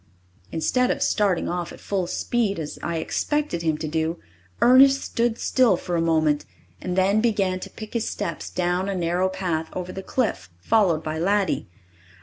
Instead 0.51 0.89
of 0.89 1.03
starting 1.03 1.47
off 1.47 1.71
at 1.71 1.79
full 1.79 2.07
speed, 2.07 2.57
as 2.57 2.79
I 2.81 2.97
expected 2.97 3.61
him 3.61 3.77
to 3.77 3.87
do, 3.87 4.17
Ernest 4.59 4.99
stood 5.03 5.37
still 5.37 5.77
for 5.77 5.95
a 5.95 6.01
moment, 6.01 6.43
and 6.81 6.95
then 6.95 7.21
began 7.21 7.59
to 7.59 7.69
pick 7.69 7.93
his 7.93 8.09
steps 8.09 8.49
down 8.49 8.89
a 8.89 8.95
narrow 8.95 9.29
path 9.29 9.69
over 9.73 9.91
the 9.91 10.01
cliff, 10.01 10.49
followed 10.59 11.03
by 11.03 11.19
Laddie. 11.19 11.67